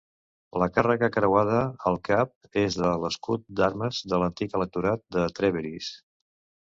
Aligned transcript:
La 0.61 0.67
càrrega 0.77 1.09
creuada 1.17 1.59
al 1.91 1.99
cap 2.09 2.33
és 2.61 2.77
de 2.85 2.93
l'escut 3.03 3.45
d'armes 3.61 4.01
de 4.15 4.23
l'antic 4.25 4.57
Electorat 4.61 5.05
de 5.19 5.27
Trèveris. 5.41 5.93